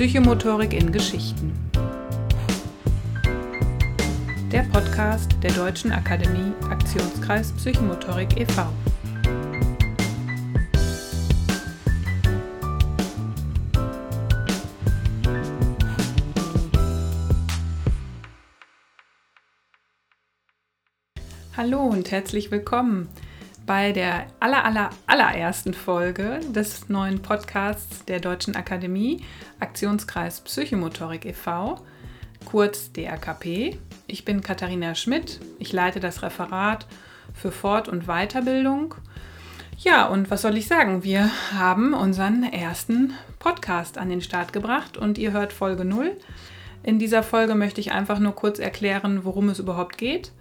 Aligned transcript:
Psychomotorik 0.00 0.72
in 0.72 0.90
Geschichten. 0.92 1.52
Der 4.50 4.62
Podcast 4.72 5.30
der 5.42 5.52
Deutschen 5.52 5.92
Akademie 5.92 6.54
Aktionskreis 6.70 7.52
Psychomotorik 7.52 8.40
e.V. 8.40 8.66
Hallo 21.58 21.82
und 21.82 22.10
herzlich 22.10 22.50
willkommen 22.50 23.10
bei 23.70 23.92
der 23.92 24.26
aller, 24.40 24.64
aller, 24.64 24.90
allerersten 25.06 25.74
Folge 25.74 26.40
des 26.52 26.88
neuen 26.88 27.22
Podcasts 27.22 28.04
der 28.04 28.18
Deutschen 28.18 28.56
Akademie 28.56 29.22
Aktionskreis 29.60 30.40
Psychomotorik 30.40 31.24
e.V., 31.24 31.76
kurz 32.44 32.90
DRKP. 32.90 33.78
Ich 34.08 34.24
bin 34.24 34.40
Katharina 34.40 34.96
Schmidt, 34.96 35.38
ich 35.60 35.72
leite 35.72 36.00
das 36.00 36.24
Referat 36.24 36.88
für 37.32 37.52
Fort- 37.52 37.86
und 37.88 38.08
Weiterbildung. 38.08 38.96
Ja, 39.78 40.08
und 40.08 40.32
was 40.32 40.42
soll 40.42 40.56
ich 40.56 40.66
sagen? 40.66 41.04
Wir 41.04 41.30
haben 41.56 41.94
unseren 41.94 42.42
ersten 42.42 43.14
Podcast 43.38 43.98
an 43.98 44.08
den 44.08 44.20
Start 44.20 44.52
gebracht 44.52 44.96
und 44.96 45.16
ihr 45.16 45.30
hört 45.30 45.52
Folge 45.52 45.84
0. 45.84 46.16
In 46.82 46.98
dieser 46.98 47.22
Folge 47.22 47.54
möchte 47.54 47.80
ich 47.80 47.92
einfach 47.92 48.18
nur 48.18 48.34
kurz 48.34 48.58
erklären, 48.58 49.24
worum 49.24 49.48
es 49.48 49.60
überhaupt 49.60 49.96
geht. 49.96 50.32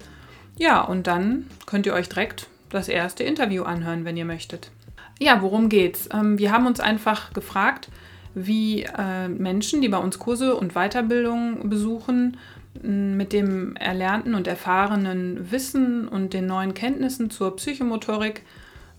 Ja, 0.57 0.82
und 0.82 1.05
dann 1.05 1.46
könnt 1.68 1.85
ihr 1.85 1.93
euch 1.93 2.09
direkt 2.09 2.48
das 2.70 2.88
erste 2.88 3.23
Interview 3.23 3.64
anhören, 3.64 4.05
wenn 4.05 4.18
ihr 4.18 4.26
möchtet. 4.26 4.72
Ja, 5.20 5.41
worum 5.41 5.70
geht's? 5.70 6.10
Ähm, 6.14 6.38
wir 6.38 6.52
haben 6.52 6.66
uns 6.66 6.80
einfach 6.80 7.34
gefragt, 7.34 7.90
wie 8.36 8.84
äh, 8.84 9.27
Menschen, 9.27 9.82
die 9.82 9.90
bei 9.90 9.98
uns 9.98 10.20
Kurse 10.20 10.55
und 10.55 10.74
Weiterbildung 10.74 11.70
besuchen, 11.70 12.38
mit 12.82 13.34
dem 13.34 13.76
erlernten 13.76 14.35
und 14.35 14.48
erfahrenen 14.48 15.52
Wissen 15.52 16.08
und 16.08 16.34
den 16.34 16.46
neuen 16.46 16.74
Kenntnissen 16.74 17.30
zur 17.30 17.55
Psychomotorik 17.55 18.43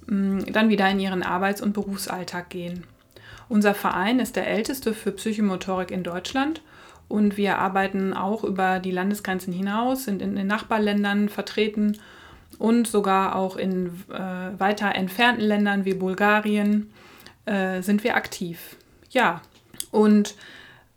dann 0.06 0.69
wieder 0.69 0.91
in 0.91 0.98
ihren 0.98 1.22
Arbeits- 1.22 1.62
und 1.62 1.72
Berufsalltag 1.72 2.50
gehen. 2.50 2.84
Unser 3.48 3.75
Verein 3.75 4.19
ist 4.19 4.37
der 4.37 4.48
älteste 4.48 4.92
für 4.92 5.12
Psychomotorik 5.12 5.91
in 5.91 6.03
Deutschland 6.03 6.62
und 7.09 7.37
wir 7.37 7.59
arbeiten 7.59 8.12
auch 8.12 8.44
über 8.44 8.81
die 8.81 8.91
Landesgrenzen 8.91 9.53
hinaus, 9.53 10.05
sind 10.05 10.20
in 10.20 10.37
den 10.37 10.47
Nachbarländern 10.47 11.28
vertreten 11.28 11.98
und 12.61 12.86
sogar 12.86 13.36
auch 13.36 13.56
in 13.56 13.86
äh, 14.11 14.61
weiter 14.61 14.94
entfernten 14.94 15.42
Ländern 15.42 15.86
wie 15.86 15.94
Bulgarien 15.94 16.91
äh, 17.47 17.80
sind 17.80 18.05
wir 18.05 18.16
aktiv. 18.16 18.77
Ja, 19.08 19.41
und 19.91 20.34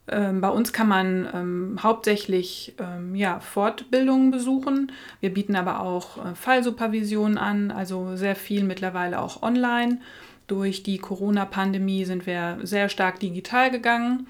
ähm, 0.09 0.41
bei 0.41 0.49
uns 0.49 0.73
kann 0.73 0.89
man 0.89 1.25
ähm, 1.33 1.79
hauptsächlich 1.81 2.75
ähm, 2.79 3.15
ja, 3.15 3.39
Fortbildungen 3.39 4.29
besuchen. 4.29 4.91
Wir 5.21 5.33
bieten 5.33 5.55
aber 5.55 5.79
auch 5.79 6.17
äh, 6.17 6.35
Fallsupervision 6.35 7.37
an, 7.37 7.71
also 7.71 8.17
sehr 8.17 8.35
viel 8.35 8.65
mittlerweile 8.65 9.21
auch 9.21 9.41
online. 9.41 10.01
Durch 10.47 10.83
die 10.83 10.97
Corona-Pandemie 10.97 12.03
sind 12.03 12.25
wir 12.27 12.57
sehr 12.63 12.89
stark 12.89 13.21
digital 13.21 13.71
gegangen 13.71 14.27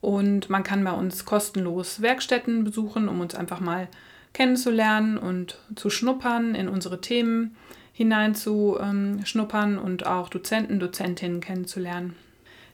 und 0.00 0.48
man 0.48 0.62
kann 0.62 0.82
bei 0.82 0.92
uns 0.92 1.26
kostenlos 1.26 2.00
Werkstätten 2.00 2.64
besuchen, 2.64 3.06
um 3.06 3.20
uns 3.20 3.34
einfach 3.34 3.60
mal 3.60 3.86
kennenzulernen 4.32 5.18
und 5.18 5.58
zu 5.74 5.90
schnuppern, 5.90 6.54
in 6.54 6.68
unsere 6.68 7.00
Themen 7.00 7.56
hineinzuschnuppern 7.92 9.78
und 9.78 10.06
auch 10.06 10.28
Dozenten, 10.28 10.80
Dozentinnen 10.80 11.40
kennenzulernen. 11.40 12.14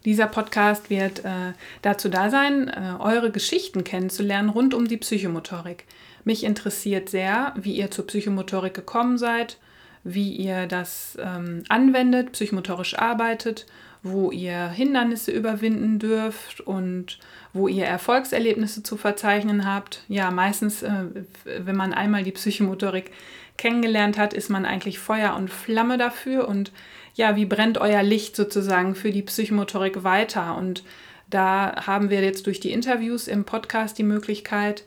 Dieser 0.05 0.29
Podcast 0.29 0.89
wird 0.89 1.25
äh, 1.25 1.53
dazu 1.83 2.09
da 2.09 2.31
sein, 2.31 2.69
äh, 2.69 2.95
eure 3.01 3.33
Geschichten 3.33 3.83
kennenzulernen 3.83 4.51
rund 4.51 4.73
um 4.73 4.87
die 4.87 4.99
Psychomotorik. 4.99 5.85
Mich 6.23 6.45
interessiert 6.45 7.09
sehr, 7.09 7.55
wie 7.57 7.75
ihr 7.75 7.91
zur 7.91 8.07
Psychomotorik 8.07 8.73
gekommen 8.73 9.19
seid, 9.19 9.59
wie 10.05 10.31
ihr 10.31 10.67
das 10.67 11.19
ähm, 11.21 11.65
anwendet, 11.69 12.33
psychomotorisch 12.33 12.97
arbeitet, 12.97 13.67
wo 14.13 14.31
ihr 14.31 14.69
Hindernisse 14.69 15.31
überwinden 15.31 15.99
dürft 15.99 16.61
und 16.61 17.19
wo 17.53 17.69
ihr 17.69 17.87
Erfolgserlebnisse 17.87 18.83
zu 18.83 18.97
verzeichnen 18.97 19.67
habt. 19.67 20.03
Ja, 20.09 20.31
meistens, 20.31 20.83
äh, 20.83 21.05
wenn 21.45 21.77
man 21.77 21.93
einmal 21.93 22.23
die 22.23 22.33
Psychomotorik 22.33 23.11
kennengelernt 23.57 24.19
hat, 24.19 24.35
ist 24.35 24.51
man 24.51 24.67
eigentlich 24.67 24.99
Feuer 24.99 25.35
und 25.37 25.51
Flamme 25.51 25.99
dafür. 25.99 26.49
Und 26.49 26.73
ja, 27.15 27.37
wie 27.37 27.47
brennt 27.47 27.79
euer 27.79 28.03
Licht 28.03 28.37
sozusagen 28.37 28.95
für 28.95 29.11
die 29.11 29.23
Psychomotorik 29.23 30.05
weiter? 30.05 30.57
Und 30.57 30.85
da 31.29 31.87
haben 31.87 32.11
wir 32.11 32.23
jetzt 32.23 32.47
durch 32.47 32.61
die 32.61 32.73
Interviews 32.73 33.29
im 33.29 33.45
Podcast 33.45 33.99
die 33.99 34.05
Möglichkeit, 34.05 34.85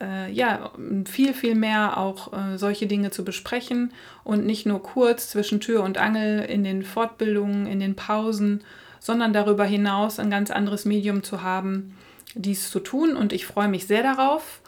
äh, 0.00 0.30
ja, 0.30 0.70
viel, 1.06 1.34
viel 1.34 1.54
mehr 1.54 1.96
auch 1.98 2.32
äh, 2.32 2.56
solche 2.56 2.86
Dinge 2.86 3.10
zu 3.10 3.24
besprechen 3.24 3.92
und 4.24 4.46
nicht 4.46 4.66
nur 4.66 4.82
kurz 4.82 5.30
zwischen 5.30 5.60
Tür 5.60 5.82
und 5.82 5.98
Angel 5.98 6.40
in 6.40 6.64
den 6.64 6.82
Fortbildungen, 6.82 7.66
in 7.66 7.80
den 7.80 7.96
Pausen, 7.96 8.62
sondern 9.00 9.32
darüber 9.32 9.64
hinaus 9.64 10.18
ein 10.18 10.30
ganz 10.30 10.50
anderes 10.50 10.84
Medium 10.84 11.22
zu 11.22 11.42
haben, 11.42 11.96
dies 12.34 12.70
zu 12.70 12.80
tun. 12.80 13.16
Und 13.16 13.32
ich 13.32 13.46
freue 13.46 13.68
mich 13.68 13.86
sehr 13.86 14.02
darauf 14.02 14.60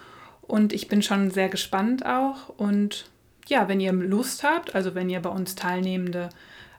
und 0.42 0.72
ich 0.72 0.88
bin 0.88 1.02
schon 1.02 1.30
sehr 1.30 1.48
gespannt 1.48 2.04
auch. 2.04 2.48
Und 2.56 3.06
ja, 3.46 3.68
wenn 3.68 3.80
ihr 3.80 3.92
Lust 3.92 4.42
habt, 4.42 4.74
also 4.74 4.94
wenn 4.94 5.10
ihr 5.10 5.20
bei 5.20 5.30
uns 5.30 5.54
Teilnehmende 5.54 6.28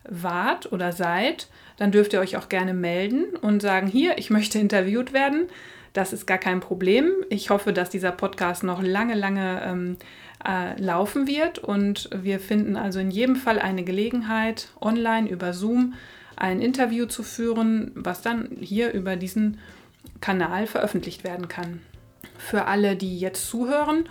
wart 0.04 0.72
oder 0.72 0.92
seid, 0.92 1.48
dann 1.78 1.92
dürft 1.92 2.14
ihr 2.14 2.20
euch 2.20 2.38
auch 2.38 2.50
gerne 2.50 2.74
melden 2.74 3.36
und 3.42 3.62
sagen, 3.62 3.88
hier, 3.88 4.18
ich 4.18 4.30
möchte 4.30 4.60
interviewt 4.60 5.14
werden. 5.14 5.48
Das 5.94 6.14
ist 6.14 6.26
gar 6.26 6.38
kein 6.38 6.62
Problem. 6.62 7.12
Ich 7.30 7.50
hoffe, 7.50 7.74
dass 7.74 7.90
dieser 7.90 8.12
Podcast 8.12 8.64
noch 8.64 8.82
lange, 8.82 9.16
lange 9.16 9.62
ähm, 9.66 9.98
äh, 10.46 10.80
laufen 10.82 11.28
wird 11.28 11.60
und 11.60 12.10
wir 12.16 12.40
finden 12.40 12.78
also 12.78 13.00
in 13.00 13.12
jedem 13.12 13.36
Fall 13.36 13.60
eine 13.60 13.84
Gelegenheit, 13.84 14.70
online 14.80 15.30
über 15.30 15.54
Zoom 15.54 15.96
ein 16.38 16.62
Interview 16.62 17.06
zu 17.06 17.24
führen, 17.24 17.92
was 17.94 18.22
dann 18.22 18.48
hier 18.60 18.94
über 18.94 19.18
diesen 19.18 19.60
Kanal 20.22 20.66
veröffentlicht 20.66 21.24
werden 21.24 21.48
kann. 21.48 21.82
Für 22.38 22.66
alle, 22.66 22.96
die 22.96 23.20
jetzt 23.20 23.48
zuhören 23.48 24.06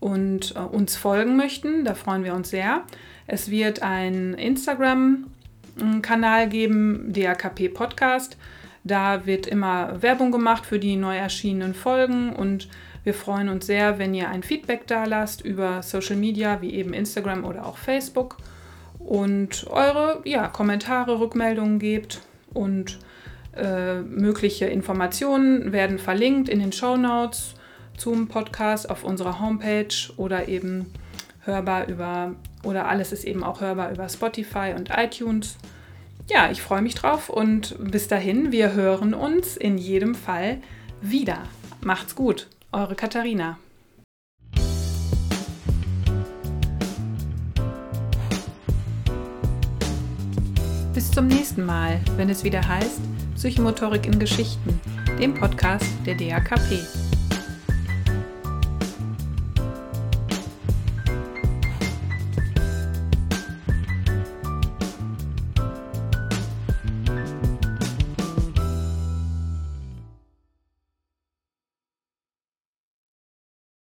und 0.00 0.56
äh, 0.56 0.60
uns 0.60 0.96
folgen 0.96 1.36
möchten, 1.36 1.84
da 1.84 1.94
freuen 1.94 2.24
wir 2.24 2.34
uns 2.34 2.50
sehr. 2.50 2.82
Es 3.26 3.50
wird 3.50 3.82
ein 3.82 4.34
Instagram-Kanal 4.34 6.48
geben, 6.48 7.12
DAKP 7.12 7.68
Podcast. 7.68 8.36
Da 8.86 9.26
wird 9.26 9.48
immer 9.48 10.00
Werbung 10.00 10.30
gemacht 10.30 10.64
für 10.64 10.78
die 10.78 10.94
neu 10.94 11.16
erschienenen 11.16 11.74
Folgen 11.74 12.32
und 12.36 12.68
wir 13.02 13.14
freuen 13.14 13.48
uns 13.48 13.66
sehr, 13.66 13.98
wenn 13.98 14.14
ihr 14.14 14.28
ein 14.28 14.44
Feedback 14.44 14.86
da 14.86 15.04
lasst 15.06 15.40
über 15.40 15.82
Social 15.82 16.14
Media 16.14 16.60
wie 16.62 16.72
eben 16.72 16.94
Instagram 16.94 17.44
oder 17.44 17.66
auch 17.66 17.78
Facebook 17.78 18.36
und 19.00 19.66
eure 19.70 20.20
ja, 20.24 20.46
Kommentare, 20.46 21.18
Rückmeldungen 21.18 21.80
gebt 21.80 22.20
und 22.54 23.00
äh, 23.56 24.02
mögliche 24.02 24.66
Informationen 24.66 25.72
werden 25.72 25.98
verlinkt 25.98 26.48
in 26.48 26.60
den 26.60 26.70
Show 26.70 26.96
Notes 26.96 27.54
zum 27.96 28.28
Podcast 28.28 28.88
auf 28.88 29.02
unserer 29.02 29.40
Homepage 29.40 30.12
oder 30.16 30.46
eben 30.46 30.92
hörbar 31.40 31.88
über 31.88 32.36
oder 32.62 32.86
alles 32.86 33.10
ist 33.10 33.24
eben 33.24 33.42
auch 33.42 33.60
hörbar 33.60 33.90
über 33.90 34.08
Spotify 34.08 34.74
und 34.76 34.90
iTunes. 34.96 35.56
Ja, 36.28 36.50
ich 36.50 36.60
freue 36.60 36.82
mich 36.82 36.96
drauf 36.96 37.28
und 37.28 37.76
bis 37.78 38.08
dahin, 38.08 38.50
wir 38.50 38.72
hören 38.72 39.14
uns 39.14 39.56
in 39.56 39.78
jedem 39.78 40.16
Fall 40.16 40.58
wieder. 41.00 41.38
Macht's 41.80 42.16
gut, 42.16 42.48
eure 42.72 42.96
Katharina. 42.96 43.58
Bis 50.92 51.12
zum 51.12 51.28
nächsten 51.28 51.64
Mal, 51.64 52.00
wenn 52.16 52.28
es 52.28 52.42
wieder 52.42 52.66
heißt 52.66 53.00
Psychomotorik 53.36 54.06
in 54.06 54.18
Geschichten, 54.18 54.80
dem 55.20 55.34
Podcast 55.34 55.86
der 56.06 56.16
DAKP. 56.16 57.05